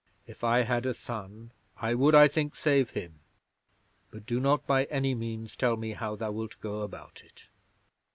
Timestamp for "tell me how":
5.55-6.15